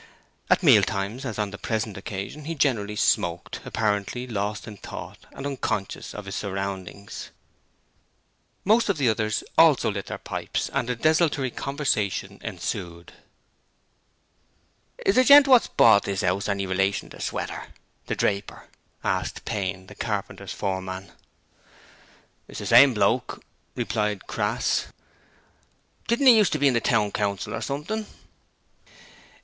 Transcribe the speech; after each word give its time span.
At 0.49 0.63
meal 0.63 0.81
times, 0.81 1.25
as 1.25 1.37
on 1.37 1.51
the 1.51 1.59
present 1.59 1.95
occasion, 1.95 2.45
he 2.45 2.55
generally 2.55 2.95
smoked, 2.95 3.59
apparently 3.65 4.25
lost 4.25 4.67
in 4.67 4.77
thought 4.77 5.27
and 5.31 5.45
unconscious 5.45 6.15
of 6.15 6.25
his 6.25 6.33
surroundings. 6.33 7.29
Most 8.65 8.89
of 8.89 8.97
the 8.97 9.07
others 9.07 9.43
also 9.59 9.91
lit 9.91 10.07
their 10.07 10.17
pipes 10.17 10.69
and 10.69 10.89
a 10.89 10.95
desultory 10.95 11.51
conversation 11.51 12.39
ensued. 12.41 13.13
'Is 15.05 15.13
the 15.13 15.23
gent 15.23 15.47
what's 15.47 15.67
bought 15.67 16.05
this 16.05 16.23
'ouse 16.23 16.49
any 16.49 16.65
relation 16.65 17.11
to 17.11 17.21
Sweater 17.21 17.67
the 18.07 18.15
draper?' 18.15 18.69
asked 19.03 19.45
Payne, 19.45 19.85
the 19.85 19.93
carpenter's 19.93 20.51
foreman. 20.51 21.11
'It's 22.47 22.57
the 22.57 22.65
same 22.65 22.95
bloke,' 22.95 23.43
replied 23.75 24.25
Crass. 24.25 24.87
'Didn't 26.07 26.25
he 26.25 26.35
used 26.37 26.53
to 26.53 26.57
be 26.57 26.69
on 26.69 26.73
the 26.73 26.81
Town 26.81 27.11
Council 27.11 27.53
or 27.53 27.61
something?' 27.61 28.07